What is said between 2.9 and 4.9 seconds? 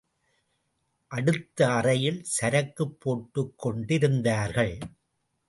போட்டுக்கொண்டிருந்தார்கள்.